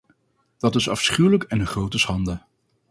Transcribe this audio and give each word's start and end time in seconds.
Dat 0.57 0.75
is 0.75 0.89
afschuwelijk 0.89 1.43
en 1.43 1.59
een 1.59 1.67
grote 1.67 1.99
schande. 1.99 2.41